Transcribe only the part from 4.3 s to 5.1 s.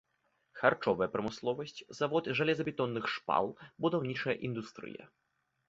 індустрыя.